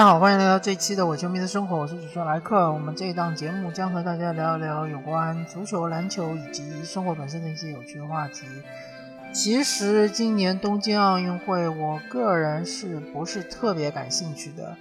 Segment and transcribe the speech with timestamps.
[0.00, 2.72] 大家好，欢迎来到这期的《我球迷的生活》，我是主持人莱克。
[2.72, 8.46] 我们这一档节目将和大家聊一聊有关足球、篮球以及生活本身的一些有趣的话题。
[9.30, 14.74] 其实今年东京奥运会，我个人是不是特别感兴趣的？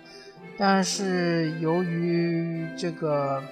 [0.57, 3.43] 但是由于这个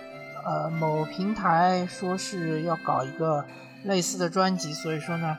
[0.45, 3.43] 呃某平台说是要搞一个
[3.83, 5.37] 类似的专辑，所以说呢，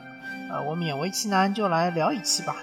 [0.51, 2.57] 呃我勉为其难就来聊一期吧。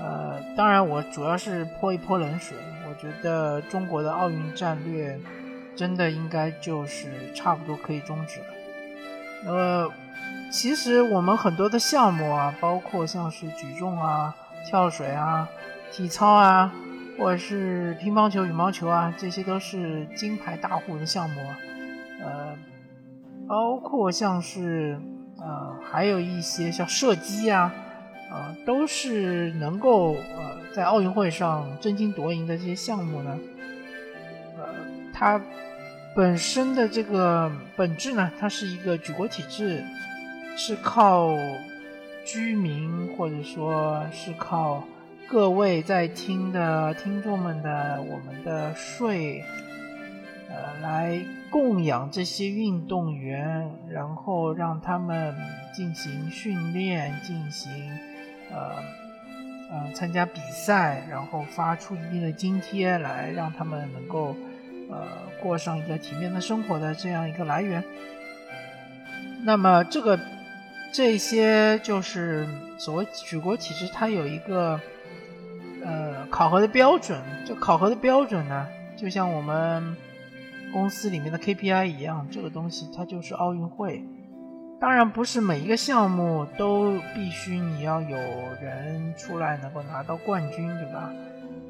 [0.00, 2.56] 呃，当然我主要是泼一泼冷水。
[2.94, 5.18] 我觉得中国的奥运战略
[5.74, 8.46] 真的应该就是差不多可以终止了。
[9.46, 9.90] 呃，
[10.48, 14.32] 其实我们很多的项目啊，包括像是举重啊、
[14.70, 15.48] 跳水啊、
[15.90, 16.72] 体操啊，
[17.18, 21.40] 或者是乒乓球、羽毛球啊，这些都是金牌大户的项目。
[22.22, 22.56] 呃，
[23.48, 24.96] 包括像是
[25.40, 27.74] 呃，还有一些像射击啊。
[28.30, 33.38] 啊，都是能够呃在奥运会上争金夺银的这些项目呢，
[34.56, 34.64] 呃，
[35.12, 35.40] 它
[36.16, 39.84] 本身的这个本质呢，它是一个举国体制，
[40.56, 41.30] 是靠
[42.26, 44.82] 居民或者说是靠
[45.28, 49.44] 各位在听的听众们的我们的税，
[50.48, 55.36] 呃，来供养这些运动员，然后让他们
[55.72, 57.70] 进行训练，进行。
[58.50, 58.76] 呃，
[59.72, 64.36] 嗯，参加比赛，然后发出一定的津贴来让他们能够，
[64.90, 65.06] 呃，
[65.42, 67.82] 过上一个体面的生活的这样一个来源。
[69.42, 70.18] 那么这个
[70.92, 72.46] 这些就是
[72.78, 74.80] 所谓举国体制，它有一个
[75.82, 77.20] 呃考核的标准。
[77.46, 79.96] 这考核的标准呢，就像我们
[80.72, 84.04] 公司里面的 KPI 一样，这个东西它就是奥运会。
[84.80, 88.18] 当然不是每一个项目都必须你要有
[88.60, 91.10] 人出来能够拿到冠军，对吧？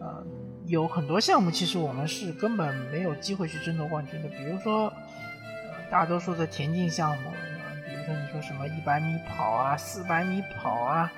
[0.00, 0.26] 呃，
[0.66, 4.92] 有很多项目其实我们是根本没有机会去争夺冠军的，比如说
[5.88, 7.30] 大多数的田径项目，
[7.86, 11.12] 比如说你说什么一百米跑啊、四百米跑啊、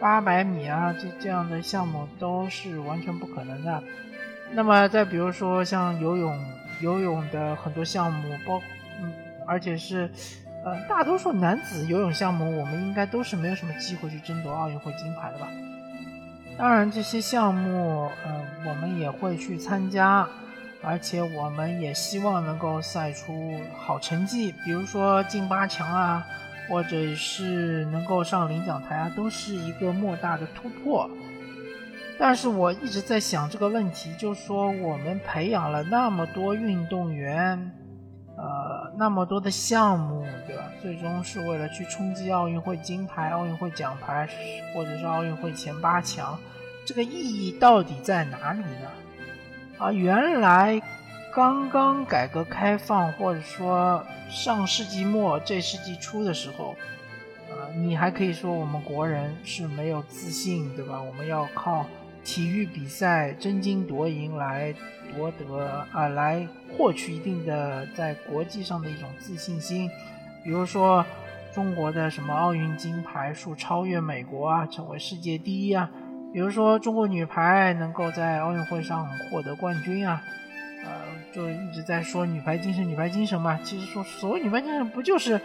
[0.00, 3.82] 八百米啊，这这样的项目都是完全不可能的。
[4.52, 6.44] 那么再比如说像游泳，
[6.80, 8.58] 游泳的很多项目，包
[9.02, 9.12] 嗯，
[9.46, 10.10] 而且是。
[10.64, 15.48] 呃，大多数男子游泳项目，我们应该都是没有什么机会去争夺奥运会金牌的吧？
[16.56, 20.28] 当然，这些项目，呃，我们也会去参加，
[20.80, 26.24] 而且我们也希望能够赛出好成绩，比如说进八强啊，
[26.68, 31.10] 或者是能够上领奖台啊，都是一个莫大的突破。
[32.20, 37.72] 但是我一直在想这个问题，就是说我们培养了那么多运动员。
[38.34, 38.61] 呃，
[38.94, 40.64] 那么多的项目，对吧？
[40.80, 44.28] 最终是为了去冲击奥运会金牌、奥运会奖牌，
[44.74, 46.38] 或者是奥运会前八强，
[46.84, 48.88] 这个意义到底在哪里呢？
[49.78, 50.80] 啊，原来
[51.34, 56.76] 刚刚改革开放，或者说上世纪末这世纪初的时候，
[57.50, 61.00] 啊，你还可以说我们国人是没有自信，对吧？
[61.00, 61.86] 我们要靠。
[62.24, 64.72] 体育比赛争金夺银来
[65.16, 66.46] 博得啊，来
[66.76, 69.90] 获取一定的在国际上的一种自信心。
[70.44, 71.04] 比如说，
[71.54, 75.90] 中国的什么奥运金牌数超越美国啊，成为世界第一啊。
[76.32, 80.22] 比如说，中国女排能够在奥运会上获得冠军啊，
[80.84, 80.90] 呃，
[81.32, 83.58] 就一直在说女排精神，女排精神嘛。
[83.62, 85.40] 其实说所谓女排精神，不就是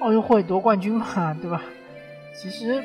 [0.00, 1.62] 奥运会夺冠军嘛，对吧？
[2.34, 2.82] 其实，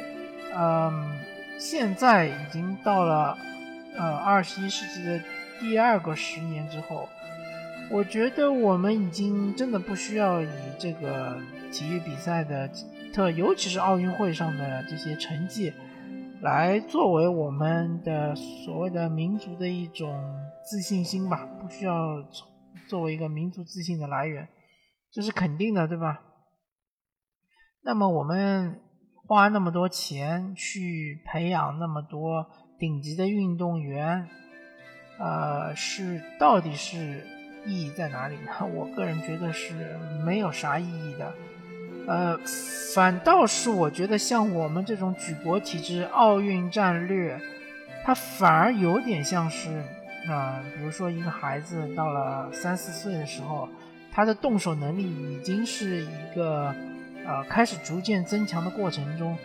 [0.58, 1.20] 嗯。
[1.60, 3.38] 现在已经到了，
[3.96, 5.22] 呃，二十一世纪的
[5.64, 7.08] 第二个十年之后，
[7.90, 10.48] 我觉得我们已经真的不需要以
[10.78, 11.40] 这个
[11.72, 12.70] 体育比赛的
[13.14, 15.72] 特，尤其是奥运会上的这些成绩，
[16.42, 20.14] 来作为我们的所谓的民族的一种
[20.70, 22.22] 自信心吧，不需要
[22.90, 24.46] 作为一个民族自信的来源，
[25.14, 26.22] 这是肯定的，对吧？
[27.84, 28.82] 那么我们。
[29.26, 32.46] 花那么多钱去培养那么多
[32.78, 34.28] 顶级的运动员，
[35.18, 37.24] 呃，是到底是
[37.66, 38.52] 意义在哪里呢？
[38.74, 39.74] 我个人觉得是
[40.26, 41.34] 没有啥意义的，
[42.08, 42.40] 呃，
[42.94, 47.40] 反倒是我觉得像我们这种举国体制奥运战略，
[48.04, 49.70] 它反而有点像是，
[50.30, 53.70] 啊，比如说一个孩子到了三四岁的时候，
[54.12, 56.74] 他的动手能力已经是一个。
[57.26, 59.38] 啊，开始逐渐增强的过程中，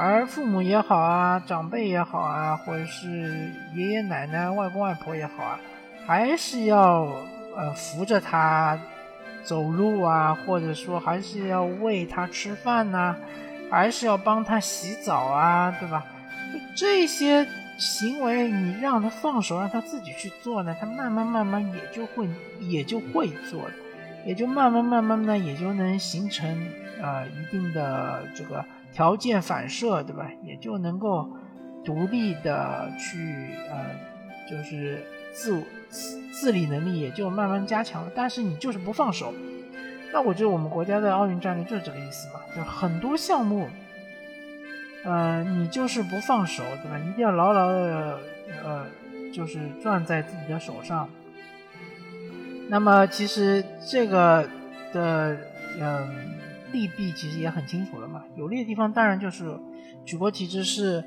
[0.00, 5.58] 而父母也好啊，长辈也好啊，或者是爷爷奶奶、外公外婆也好啊，
[6.06, 7.04] 还是要
[7.56, 8.78] 呃扶着他
[9.42, 13.16] 走路啊，或者说还是要喂他吃饭呐，
[13.72, 16.06] 还是要帮他洗澡啊，对吧？
[16.76, 17.44] 这些
[17.76, 22.28] 行为你让他放手，让他自己去做呢，他慢慢慢慢也就会
[22.60, 23.72] 也就会做了，
[24.24, 26.48] 也就慢慢慢慢呢，也就能形成
[27.02, 28.64] 呃一定的这个
[28.98, 30.28] 条件反射，对吧？
[30.42, 31.30] 也就能够
[31.84, 33.94] 独立的去呃，
[34.50, 35.62] 就是自
[36.32, 38.10] 自理能力也就慢慢加强了。
[38.12, 39.32] 但是你就是不放手，
[40.12, 43.68] 那我觉得我们国家的奥运战略就是这个意思嘛，就很多项目。
[45.04, 46.98] 呃，你就是不放手，对吧？
[46.98, 48.18] 一定要牢牢的，
[48.64, 48.84] 呃，
[49.32, 51.08] 就是攥在自己的手上。
[52.68, 54.44] 那么，其实这个
[54.92, 55.36] 的，
[55.80, 56.08] 嗯，
[56.72, 58.22] 利弊其实也很清楚了嘛。
[58.36, 59.58] 有利的地方当然就是
[60.04, 61.04] 举国体制是，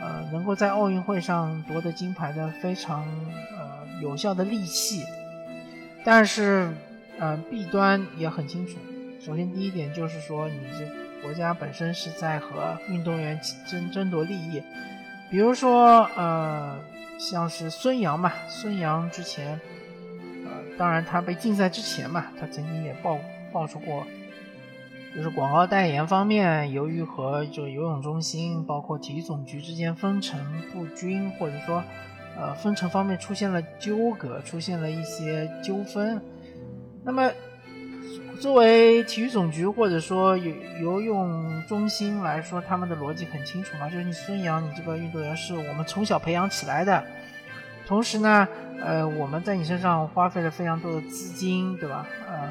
[0.00, 3.02] 呃，能够在奥运会上夺得金牌的非常
[3.56, 5.04] 呃有效的利器。
[6.04, 6.72] 但是，
[7.18, 8.78] 呃，弊端也很清楚。
[9.20, 11.02] 首先，第一点就是说，你这。
[11.22, 14.60] 国家本身是在和运动员争争夺利益，
[15.30, 16.76] 比如说，呃，
[17.16, 19.52] 像是孙杨嘛，孙杨之前，
[20.44, 23.20] 呃，当然他被禁赛之前嘛，他曾经也爆
[23.52, 24.04] 爆出过，
[25.14, 30.40] 就是广告代言方面，由于和就游泳中心包括体育总局之间分成
[30.72, 31.82] 不均，或者说，
[32.36, 36.20] 呃，分成方面出现了纠葛，出现了一些纠纷，
[37.04, 37.30] 那么。
[38.40, 47.04] 作为体育总局或者说游游泳中心来说，他们的逻辑很清楚嘛，就是你孙杨，你这个运动员是我们从小培养起来的，
[47.86, 48.48] 同时呢，
[48.80, 52.04] 呃，我们在你身上花费了非常多的资金，对吧？
[52.28, 52.48] 嗯，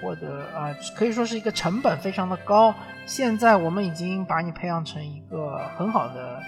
[0.00, 2.74] 获得啊，可以说是一个成本非常的高。
[3.06, 6.42] 现在我们已经把你培养成一个很好的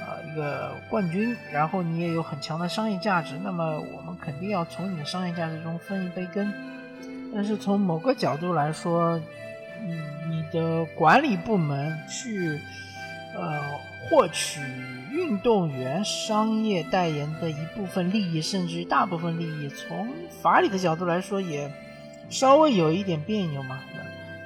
[0.00, 6.52] 呃一个冠军，然后你也有很强的商业价值，那么我们肯定要从你的商业价值中分一杯羹。
[7.34, 9.20] 但是从某个角度来说，
[9.80, 10.00] 嗯，
[10.30, 12.58] 你的管理部门去，
[13.36, 13.60] 呃，
[14.08, 14.60] 获取
[15.12, 20.08] 运动员商业代言的一部分利益，甚至于大部分利益，从
[20.40, 21.70] 法理的角度来说，也
[22.28, 23.78] 稍微有一点别扭嘛。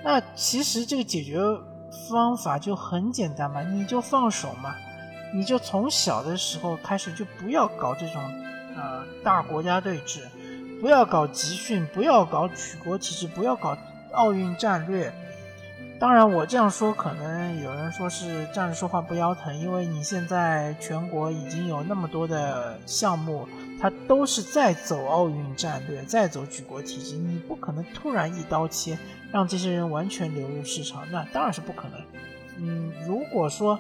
[0.05, 1.39] 那其实这个解决
[2.09, 4.75] 方法就很简单嘛，你就放手嘛，
[5.33, 8.21] 你就从小的时候开始就不要搞这种
[8.77, 10.21] 呃大国家对峙。
[10.81, 13.79] 不要搞集训，不要搞举国体制，不要搞
[14.11, 15.13] 奥运战略。
[16.03, 23.47] 当然，我这样说可能有人说是站着说话不腰疼，因为你现在全国已经有那么多的项目，
[23.81, 28.99] 它都是在走奥运战略，在走举国体制，你不可能突然一刀切，
[29.31, 32.01] 让这些人完全流入市场，那当然是不可能。
[32.59, 33.79] 嗯，如果说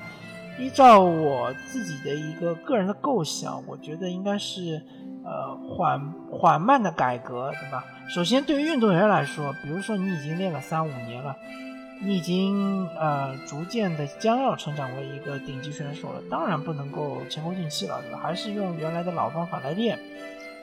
[0.60, 4.80] 依照我自己的一个个人的构想，我觉得应该是。
[5.24, 6.00] 呃，缓
[6.32, 7.84] 缓慢的改革，对吧？
[8.08, 11.36] 首先，对于运动员来说，比如说你已经练了三五年了，
[12.04, 18.18] 你已经呃逐渐的将要成长为一个顶级选手了，当然不能够前功尽弃了，对吧？
[18.20, 19.96] 还是用原来的老方法来练。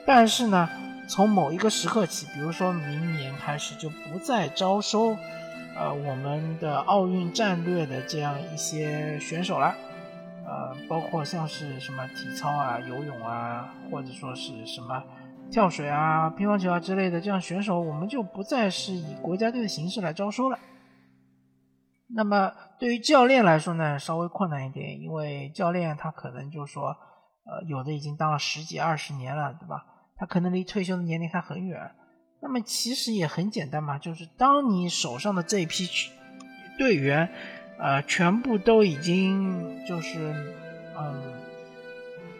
[0.06, 0.68] 但是呢，
[1.08, 5.16] 从某一个时刻起，比如说明年开始，就不再招收
[5.74, 9.74] 呃我们的奥运战略的这样一些选手了。
[10.44, 15.02] 呃，包括像是什么体操啊、游泳啊，或者说是什么
[15.50, 20.58] 跳水啊、乒乓球啊之类的这样选手，我们就不再是以国家队的形式来招收了。
[22.14, 26.96] 那么对于教练来说呢，稍微困难一点，因为教练他可能就说，
[27.44, 29.84] 呃，有的已经当了十几二十年了，对吧？
[30.16, 31.90] 他可能离退休的年龄还很远。
[32.42, 35.88] 那么其实也很简单嘛，就是当你手上的这一批
[36.78, 37.28] 队员。
[37.82, 40.34] 呃，全部都已经就是，
[40.98, 41.32] 嗯，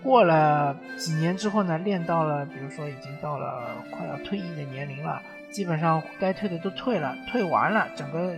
[0.02, 8.36] 过了几年之后呢，练到了，比如说已经到了快要退役的年龄了，基本上该退的都退了，退完了，整个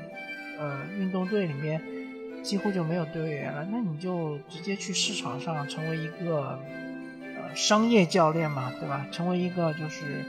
[0.58, 1.80] 呃运动队里面
[2.42, 6.58] 几乎就没有队员了，那你就直接去市场上成为一个
[7.36, 9.06] 呃商业教练嘛，对吧？
[9.10, 10.24] 成为一个就是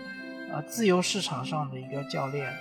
[0.52, 2.52] 呃自由市场上的一个教练。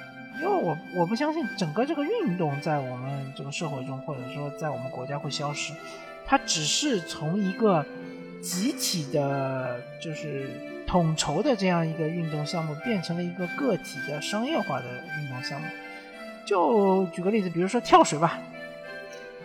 [0.41, 5.75] 因为我我不相信整个这个运动在我们这个社会中，或者说在我们国家会消失，
[6.25, 7.85] 它只是从一个
[8.41, 10.49] 集体的，就是
[10.87, 14.87] 统筹的这样一个运动项目，变成了一个个体的商业化的
[15.21, 15.67] 运动项目。
[16.47, 18.39] 就举个例子，比如说跳水吧，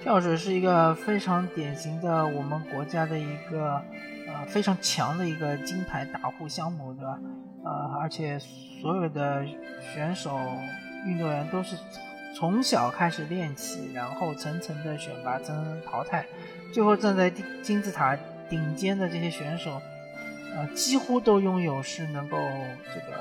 [0.01, 3.81] 跳水是一个非常典型的我们国家的一个
[4.27, 7.19] 呃非常强的一个金牌打护项目，对吧？
[7.63, 8.39] 呃，而且
[8.81, 9.45] 所有的
[9.93, 10.39] 选手、
[11.05, 11.75] 运动员都是
[12.35, 16.25] 从小开始练起，然后层层的选拔、层层淘汰，
[16.73, 18.17] 最后站在金字塔
[18.49, 19.81] 顶尖的这些选手，
[20.55, 22.37] 呃，几乎都拥有是能够
[22.93, 23.17] 这个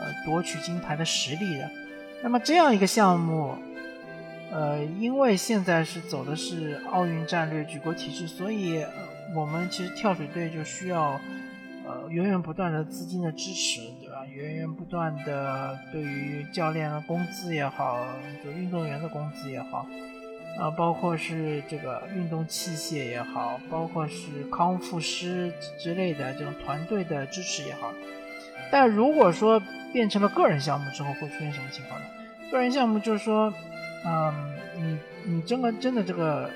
[0.00, 1.70] 呃夺取金牌的实力的。
[2.22, 3.56] 那么这样一个项目，
[4.52, 8.84] 呃，因为现在是走的是奥运战略、举国体制，所以
[9.34, 11.20] 我们其实跳水队就需要
[11.84, 14.24] 呃源源不断的资金的支持，对吧？
[14.32, 18.06] 源源不断的对于教练的工资也好，
[18.44, 19.84] 就运动员的工资也好，
[20.60, 27.92] 啊，包括是这个运动器械也好，包括是康复师之类的这种团队的支持也好。
[28.72, 29.62] 但如果说
[29.92, 32.06] 变成了个人项目之后，会出现什么情况呢？
[32.50, 33.54] 个人项目就是说。
[34.04, 34.34] 嗯，
[34.76, 36.50] 你你真的真的这个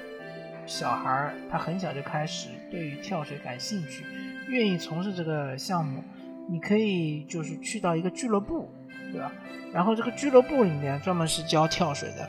[0.66, 4.04] 小孩儿，他很小就开始对于跳水感兴趣，
[4.48, 6.02] 愿意从事这个项目，
[6.48, 8.68] 你可以就是去到一个俱乐部，
[9.12, 9.32] 对吧？
[9.72, 12.28] 然后这个俱乐部里面专门是教跳水的，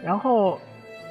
[0.00, 0.60] 然后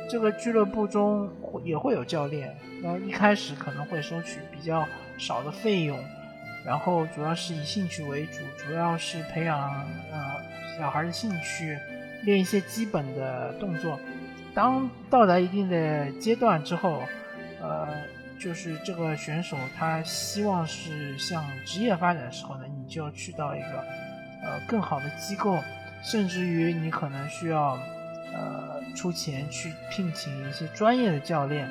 [0.09, 1.29] 这个俱乐部中
[1.65, 4.87] 也会有教练，然后一开始可能会收取比较
[5.17, 5.99] 少的费用，
[6.65, 9.59] 然后主要是以兴趣为主，主要是培养
[10.11, 10.41] 呃
[10.77, 11.77] 小孩的兴趣。
[12.23, 13.99] 练一些基本的动作，
[14.53, 17.01] 当到达一定的阶段之后，
[17.59, 17.87] 呃，
[18.39, 23.83] 就是这个选手他希望是向职业发展的时候呢，你就要去到一个
[24.43, 25.57] 呃更好的机构，
[26.03, 27.71] 甚至于你可能需要
[28.31, 31.67] 呃出钱去聘请一些专业的教练。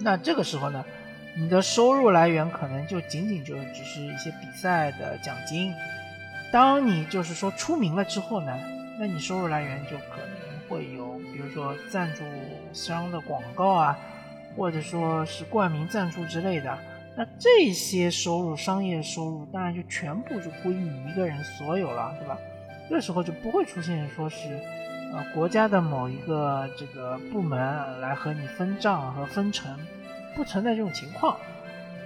[0.00, 0.84] 那这个时候呢，
[1.40, 5.72] 你的收入来源可能就仅仅就只是一些比赛的奖金。
[6.50, 8.52] 当你就是说出名了之后呢？
[8.98, 12.24] 那你收入来源就可能会有，比如说赞助
[12.72, 13.96] 商的广告啊，
[14.56, 16.76] 或者说是冠名赞助之类的。
[17.16, 22.36] 那这些收入，商业收入，当然就全部就归你一个人所有了，对吧？
[22.90, 24.48] 这时候就不会出现说是，
[25.12, 29.78] 呃，国家的某一个这个部门来和你分账和分成，
[30.38, 31.36] 不存在这种情况。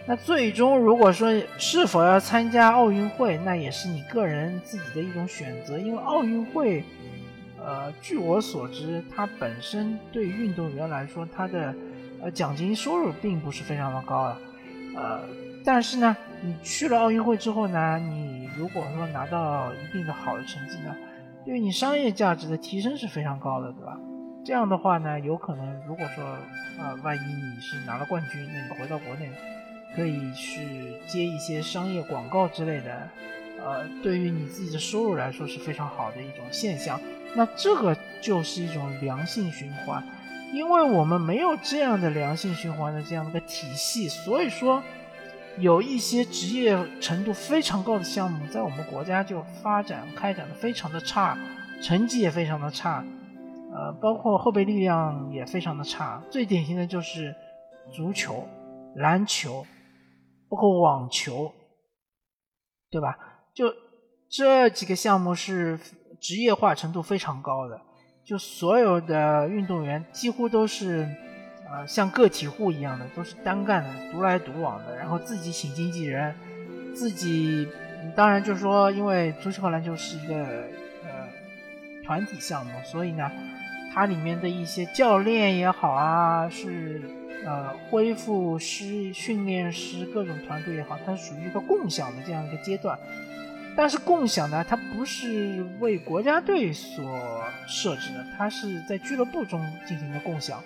[0.06, 5.78] 那最终，如果说是否要参加奥运会，那也是你个人自己的一种选择。
[5.78, 6.82] 因为奥运会，
[7.62, 11.74] 呃，据我所知，它本身对运动员来说，它的
[12.22, 14.38] 呃奖金收入并不是非常的高啊。
[14.96, 15.20] 呃，
[15.62, 20.96] 但是呢，你去了奥运会之后呢，你如果说拿到一定的好的成绩呢，
[21.44, 24.00] 对于你商业价值的提升是非常高的，对吧？
[24.44, 26.36] 这样的话呢，有可能如果说
[26.78, 29.30] 呃，万一你是拿了冠军，那你回到国内。
[29.94, 33.06] 可以去接一些商业广告之类的，
[33.62, 36.98] 呃，对于你自己的收入来说是非常好的一种现象。
[37.34, 40.02] 那这个就是一种良性循环，
[40.50, 44.82] 因为我们没有这样的良性循环的这样的一个体系，所以说
[45.58, 51.36] 有一些职业程度非常高的项目在我们国家就发展开展的非常的差，
[51.82, 53.04] 成绩也非常的差，
[53.74, 56.22] 呃，包括后备力量也非常的差。
[56.30, 57.34] 最典型的就是
[57.92, 58.46] 足球、
[58.96, 59.66] 篮球。
[60.48, 61.50] 包括网球，
[62.90, 63.16] 对吧？
[63.54, 63.72] 就
[64.28, 65.80] 这几个项目是
[66.20, 67.80] 职业化程度非常高的，
[68.22, 71.08] 就所有的运动员几乎都是，
[71.70, 76.34] 呃，像个体户一样的，都是单干的，独来独往的，然后自己请经纪人，
[76.94, 77.66] 自己，
[78.14, 81.28] 当然就是说，因为足球和篮球是一个呃
[82.04, 83.32] 团体项目，所以呢，
[83.92, 87.00] 它里面的一些教练也好啊，是。
[87.44, 92.96] 呃，恢复师、训练师各种团队也好，它属于一个共享的这样一个阶段。
[93.76, 97.04] 但是共享呢，它不是为国家队所
[97.66, 100.62] 设置的，它是在俱乐部中进行的共享。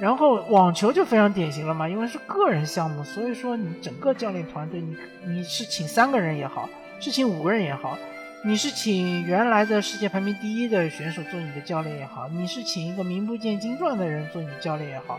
[0.00, 4.96] 然后网球就非常典型了嘛，因为是个人项目，所以说你整个教练团队，你
[5.26, 6.66] 你是请三个人也好，
[7.00, 7.98] 是请五个人也好，
[8.46, 15.18] 你是请原来的世界排名第一的选手做你的教练也好，你是请一个名不见经传的人做你的教练也好。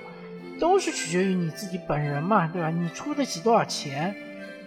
[0.59, 2.69] 都是取决于你自己本人嘛，对吧？
[2.69, 4.15] 你出得起多少钱，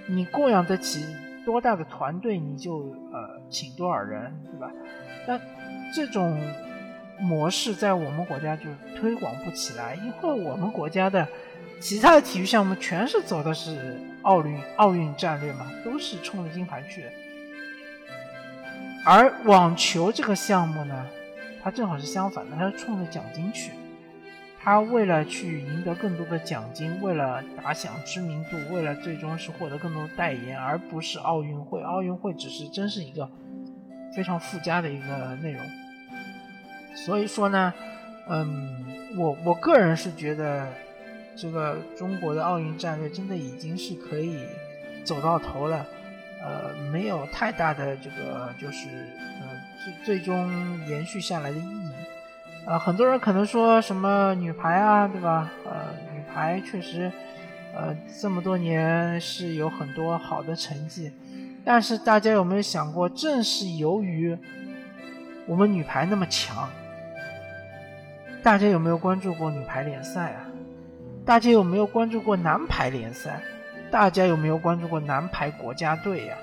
[0.08, 1.06] 你供养得起
[1.46, 2.78] 多大的团队，你就
[3.12, 4.72] 呃请多少人，对吧？
[5.28, 5.40] 那
[5.94, 6.36] 这种
[7.20, 8.64] 模式在我们国家就
[8.98, 11.26] 推广不起来，因为我们国家的
[11.80, 17.12] 其他的体育项目全是走的是奥运奥运战略嘛，都是冲着金牌去的。
[19.04, 21.06] 而网球这个项目呢，
[21.62, 23.72] 它正好是相反的，它是冲着奖金去。
[24.60, 31.80] 他为了去赢得更多的奖金，为了打响知名度，为了最终是获得更多的代言，而不是奥运会。
[31.80, 33.30] 奥运会只是真是一个
[34.14, 35.62] 非常附加的一个内容。
[36.94, 37.72] 所以说呢，
[38.28, 38.84] 嗯，
[39.16, 40.68] 我我个人是觉得，
[41.34, 44.40] 这个中国的奥运战略真的已经是可以
[45.02, 45.86] 走到头了，
[46.42, 48.88] 呃，没有太大的这个就是
[49.40, 49.48] 呃
[49.84, 50.50] 最最终
[50.86, 51.90] 延续下来的意义。
[52.66, 55.50] 啊，很多人可能说什么女排啊，对吧？
[55.64, 57.10] 呃，女排确实，
[57.74, 61.10] 呃，这么多年是有很多好的成绩，
[61.64, 64.36] 但是大家有没有想过，正是由于
[65.46, 66.68] 我们女排那么强，
[68.42, 70.44] 大家有没有关注过女排联赛啊？
[71.24, 73.40] 大家有没有关注过男排联赛？
[73.90, 76.36] 大家有没有关注过男排国家队呀？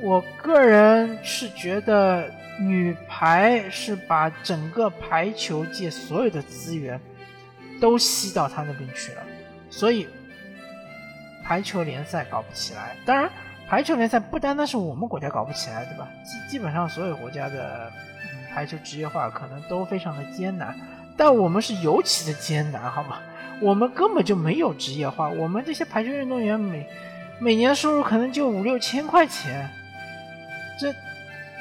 [0.00, 2.30] 我个人是觉得
[2.60, 7.00] 女排是把整个排球界所有的资源
[7.80, 9.22] 都吸到他那边去了，
[9.70, 10.08] 所以
[11.44, 12.94] 排球联赛搞不起来。
[13.04, 13.28] 当然，
[13.68, 16.08] 排球联赛不单单是我们国家搞不起来，对吧？
[16.24, 17.90] 基基本上所有国家的
[18.52, 20.78] 排球职业化可能都非常的艰难，
[21.16, 23.18] 但我们是尤其的艰难，好吗？
[23.60, 26.86] 我们根本就没有职业化，我们这些排球运动员每
[27.40, 29.68] 每年收入可能就五六千块钱。
[30.80, 30.94] 这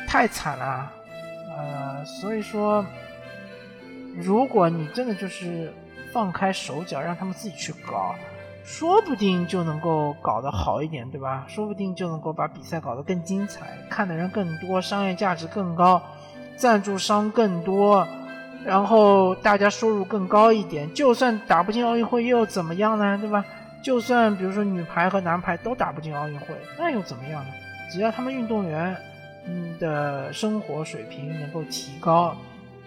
[0.08, 0.92] 太惨了，
[1.50, 2.86] 呃，所以说，
[4.16, 5.74] 如果你真的就是
[6.13, 8.13] 放开手脚让他们自己去搞，
[8.63, 11.46] 说不定就能够搞得好一点，对吧？
[11.48, 16.01] 说不定就能够把比赛搞得更精彩，看的人更多，商业价值更高，
[16.56, 18.08] 赞助商更多，
[18.66, 20.92] 然后大家收入更高一点。
[20.94, 23.18] 就算打不进奥运会又怎么样呢？
[23.20, 23.44] 对吧？
[23.84, 26.48] 就算比如说女排和男排都打不进奥运会，
[26.78, 27.50] 那又怎么样呢？
[27.92, 28.98] 只要他们运动员
[29.46, 32.36] 嗯的生活水平能够提高，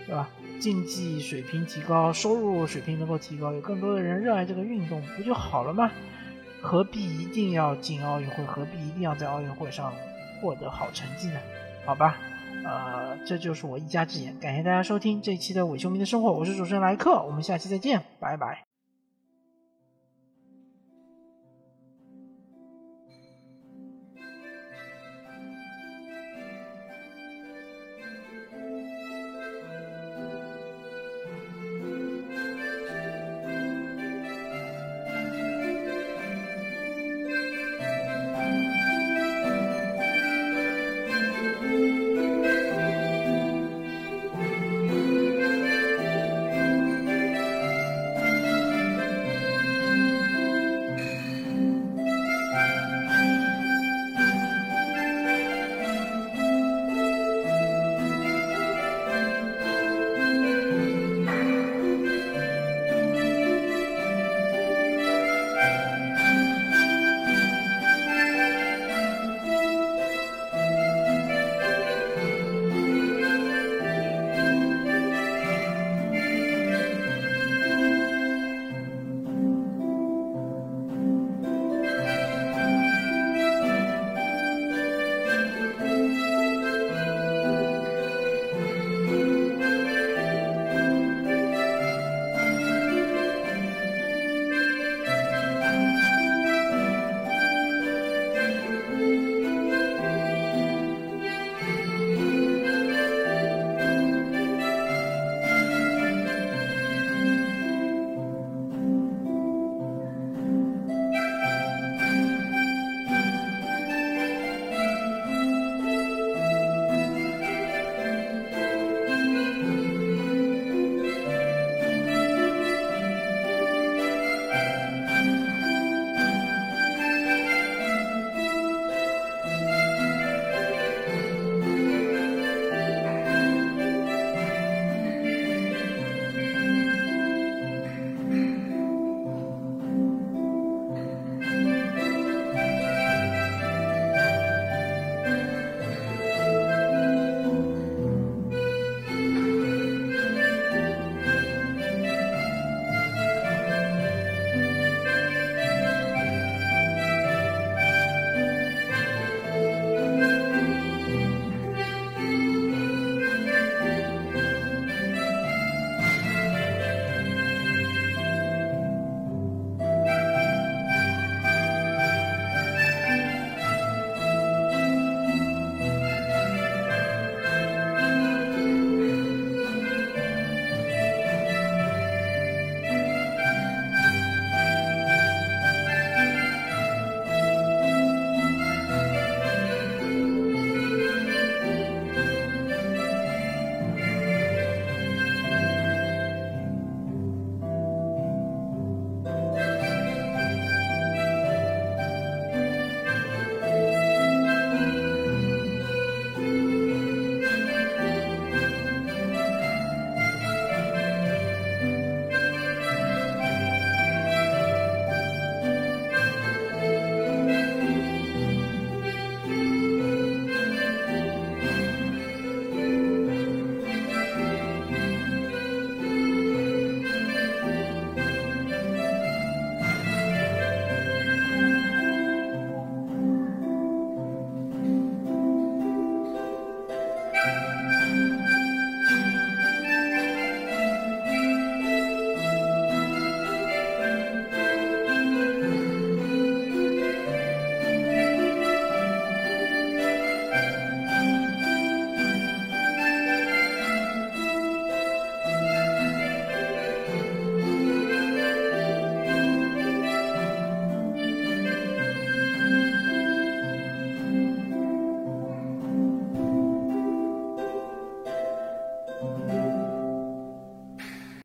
[0.06, 0.28] 对吧？
[0.60, 5.90] 竞技水平提高，收入水平能够提高，有更多的人热爱这个运动，不就好了吗？
[6.60, 8.44] 何必一定要进奥运会？
[8.44, 9.90] 何必一定要在奥运会上
[10.42, 11.40] 获得好成绩呢？
[11.86, 12.18] 好吧，
[12.64, 14.36] 呃，这就是我一家之言。
[14.38, 18.69] 感谢大家收听这一期的伪球迷的生活，我是主持人莱克，我们下期再见，拜拜。